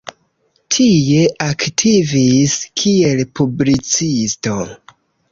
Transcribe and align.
Tie 0.75 1.25
aktivis 1.47 2.55
kiel 2.81 3.21
publicisto. 3.41 4.57